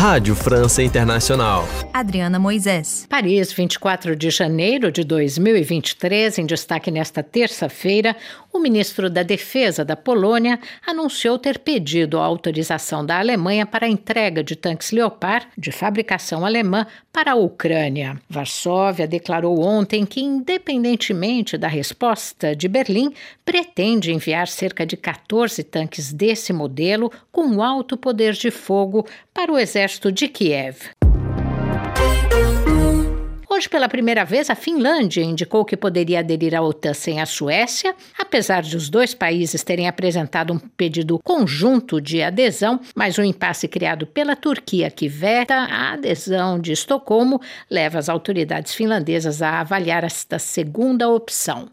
Rádio 0.00 0.34
França 0.34 0.82
Internacional. 0.82 1.68
Adriana 1.92 2.38
Moisés. 2.38 3.04
Paris, 3.06 3.52
24 3.52 4.16
de 4.16 4.30
janeiro 4.30 4.90
de 4.90 5.04
2023, 5.04 6.38
em 6.38 6.46
destaque 6.46 6.90
nesta 6.90 7.22
terça-feira, 7.22 8.16
o 8.50 8.58
ministro 8.58 9.10
da 9.10 9.22
Defesa 9.22 9.84
da 9.84 9.94
Polônia 9.94 10.58
anunciou 10.86 11.38
ter 11.38 11.58
pedido 11.58 12.18
a 12.18 12.24
autorização 12.24 13.04
da 13.04 13.18
Alemanha 13.18 13.66
para 13.66 13.84
a 13.84 13.90
entrega 13.90 14.42
de 14.42 14.56
tanques 14.56 14.90
Leopard 14.90 15.46
de 15.56 15.70
fabricação 15.70 16.46
alemã 16.46 16.86
para 17.12 17.32
a 17.32 17.34
Ucrânia. 17.34 18.18
Varsóvia 18.26 19.06
declarou 19.06 19.60
ontem 19.60 20.06
que, 20.06 20.22
independentemente 20.22 21.58
da 21.58 21.68
resposta 21.68 22.56
de 22.56 22.68
Berlim, 22.68 23.12
pretende 23.44 24.12
enviar 24.12 24.48
cerca 24.48 24.86
de 24.86 24.96
14 24.96 25.62
tanques 25.62 26.10
desse 26.10 26.54
modelo 26.54 27.12
com 27.30 27.62
alto 27.62 27.98
poder 27.98 28.32
de 28.32 28.50
fogo 28.50 29.06
para 29.34 29.52
o 29.52 29.58
exército 29.58 29.89
de 29.98 30.28
Kiev. 30.28 30.90
Hoje, 33.60 33.68
pela 33.68 33.88
primeira 33.88 34.24
vez, 34.24 34.48
a 34.48 34.54
Finlândia 34.54 35.22
indicou 35.22 35.66
que 35.66 35.76
poderia 35.76 36.20
aderir 36.20 36.54
à 36.54 36.62
OTAN 36.62 36.94
sem 36.94 37.20
a 37.20 37.26
Suécia, 37.26 37.94
apesar 38.18 38.62
de 38.62 38.74
os 38.74 38.88
dois 38.88 39.12
países 39.12 39.62
terem 39.62 39.86
apresentado 39.86 40.52
um 40.52 40.58
pedido 40.58 41.18
conjunto 41.18 42.00
de 42.00 42.22
adesão, 42.22 42.80
mas 42.94 43.18
o 43.18 43.22
impasse 43.22 43.68
criado 43.68 44.06
pela 44.06 44.34
Turquia, 44.34 44.90
que 44.90 45.08
veta 45.08 45.54
a 45.54 45.92
adesão 45.92 46.58
de 46.58 46.72
Estocolmo, 46.72 47.38
leva 47.68 47.98
as 47.98 48.08
autoridades 48.08 48.74
finlandesas 48.74 49.42
a 49.42 49.60
avaliar 49.60 50.04
esta 50.04 50.38
segunda 50.38 51.08
opção. 51.08 51.68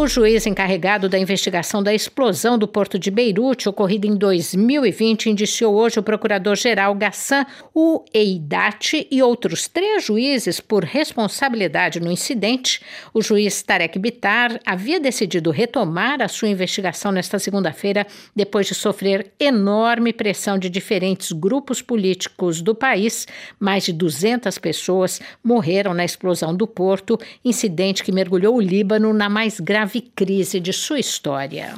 O 0.00 0.08
juiz 0.08 0.46
encarregado 0.46 1.10
da 1.10 1.18
investigação 1.18 1.82
da 1.82 1.92
explosão 1.92 2.56
do 2.56 2.66
porto 2.66 2.98
de 2.98 3.10
Beirute, 3.10 3.68
ocorrida 3.68 4.06
em 4.06 4.16
2020, 4.16 5.28
indiciou 5.28 5.74
hoje 5.74 5.98
o 5.98 6.02
procurador-geral 6.02 6.94
Gassan 6.94 7.44
o 7.74 8.02
Eidati 8.14 9.06
e 9.10 9.22
outros 9.22 9.68
três 9.68 10.02
juízes 10.02 10.58
por 10.58 10.84
responsabilidade 10.84 12.00
no 12.00 12.10
incidente. 12.10 12.80
O 13.12 13.20
juiz 13.20 13.62
Tarek 13.62 13.98
Bitar 13.98 14.58
havia 14.64 14.98
decidido 14.98 15.50
retomar 15.50 16.22
a 16.22 16.28
sua 16.28 16.48
investigação 16.48 17.12
nesta 17.12 17.38
segunda-feira, 17.38 18.06
depois 18.34 18.66
de 18.68 18.74
sofrer 18.74 19.34
enorme 19.38 20.14
pressão 20.14 20.58
de 20.58 20.70
diferentes 20.70 21.30
grupos 21.30 21.82
políticos 21.82 22.62
do 22.62 22.74
país. 22.74 23.28
Mais 23.58 23.84
de 23.84 23.92
200 23.92 24.56
pessoas 24.56 25.20
morreram 25.44 25.92
na 25.92 26.06
explosão 26.06 26.56
do 26.56 26.66
porto, 26.66 27.18
incidente 27.44 28.02
que 28.02 28.10
mergulhou 28.10 28.56
o 28.56 28.62
Líbano 28.62 29.12
na 29.12 29.28
mais 29.28 29.60
grave 29.60 29.89
crise 29.98 30.60
de 30.60 30.74
sua 30.74 30.98
história. 30.98 31.72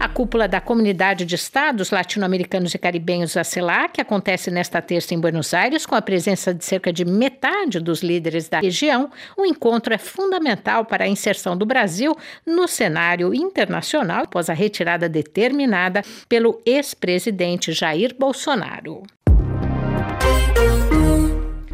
A 0.00 0.08
cúpula 0.08 0.48
da 0.48 0.62
Comunidade 0.62 1.26
de 1.26 1.34
Estados 1.34 1.90
Latino-Americanos 1.90 2.74
e 2.74 2.78
Caribenhos, 2.78 3.36
a 3.36 3.44
CELAC, 3.44 4.00
acontece 4.00 4.50
nesta 4.50 4.80
terça 4.80 5.12
em 5.12 5.20
Buenos 5.20 5.52
Aires, 5.52 5.84
com 5.84 5.94
a 5.94 6.00
presença 6.00 6.54
de 6.54 6.64
cerca 6.64 6.90
de 6.90 7.04
metade 7.04 7.78
dos 7.78 8.02
líderes 8.02 8.48
da 8.48 8.60
região. 8.60 9.10
O 9.36 9.44
encontro 9.44 9.92
é 9.92 9.98
fundamental 9.98 10.86
para 10.86 11.04
a 11.04 11.06
inserção 11.06 11.54
do 11.54 11.66
Brasil 11.66 12.16
no 12.46 12.66
cenário 12.66 13.34
internacional 13.34 14.22
após 14.22 14.48
a 14.48 14.54
retirada 14.54 15.06
determinada 15.06 16.02
pelo 16.26 16.62
ex-presidente 16.64 17.70
Jair 17.70 18.16
Bolsonaro. 18.18 19.02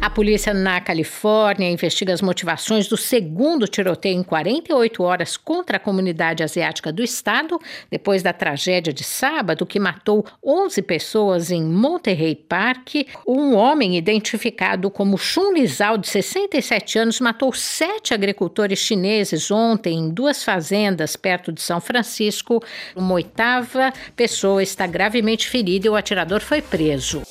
A 0.07 0.09
polícia 0.09 0.53
na 0.53 0.79
Califórnia 0.79 1.69
investiga 1.69 2.13
as 2.13 2.21
motivações 2.21 2.87
do 2.87 2.95
segundo 2.95 3.67
tiroteio 3.67 4.17
em 4.17 4.23
48 4.23 5.03
horas 5.03 5.35
contra 5.35 5.75
a 5.75 5.79
comunidade 5.81 6.41
asiática 6.41 6.93
do 6.93 7.03
estado, 7.03 7.59
depois 7.91 8.23
da 8.23 8.31
tragédia 8.31 8.93
de 8.93 9.03
sábado 9.03 9.65
que 9.65 9.81
matou 9.81 10.25
11 10.41 10.81
pessoas 10.83 11.51
em 11.51 11.61
Monterey 11.61 12.35
Park. 12.35 13.05
Um 13.27 13.53
homem 13.53 13.97
identificado 13.97 14.89
como 14.89 15.17
Chun 15.17 15.51
Lizao, 15.51 15.97
de 15.97 16.07
67 16.07 16.99
anos, 16.99 17.19
matou 17.19 17.51
sete 17.51 18.13
agricultores 18.13 18.79
chineses 18.79 19.51
ontem 19.51 19.99
em 19.99 20.09
duas 20.09 20.41
fazendas 20.41 21.17
perto 21.17 21.51
de 21.51 21.61
São 21.61 21.81
Francisco. 21.81 22.63
Uma 22.95 23.15
oitava 23.15 23.91
pessoa 24.15 24.63
está 24.63 24.87
gravemente 24.87 25.49
ferida 25.49 25.87
e 25.87 25.89
o 25.89 25.97
atirador 25.97 26.39
foi 26.39 26.61
preso 26.61 27.23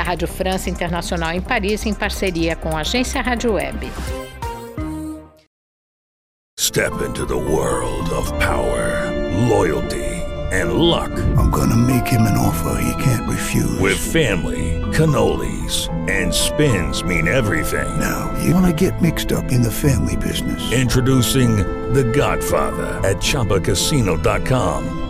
da 0.00 0.02
Rádio 0.02 0.26
França 0.26 0.70
Internacional 0.70 1.32
em 1.32 1.42
Paris, 1.42 1.84
em 1.84 1.92
parceria 1.92 2.56
com 2.56 2.74
a 2.74 2.80
agência 2.80 3.20
Rádio 3.20 3.52
Web. 3.52 3.90
Step 6.58 6.92
into 7.06 7.26
the 7.26 7.34
world 7.34 8.10
of 8.14 8.32
power, 8.38 9.10
loyalty 9.48 10.22
and 10.52 10.72
luck. 10.72 11.10
I'm 11.36 11.50
gonna 11.50 11.76
make 11.76 12.06
him 12.06 12.22
an 12.22 12.38
offer 12.38 12.80
he 12.80 12.94
can't 13.02 13.28
refuse. 13.28 13.78
With 13.78 13.98
family, 13.98 14.80
cannolis 14.92 15.88
and 16.08 16.32
spins 16.32 17.04
mean 17.04 17.28
everything. 17.28 17.86
Now, 17.98 18.32
you 18.42 18.54
wanna 18.54 18.72
get 18.72 19.02
mixed 19.02 19.32
up 19.32 19.52
in 19.52 19.62
the 19.62 19.70
family 19.70 20.16
business. 20.16 20.72
Introducing 20.72 21.56
The 21.92 22.04
Godfather 22.04 23.00
at 23.04 23.16
chapacasino.com. 23.16 25.09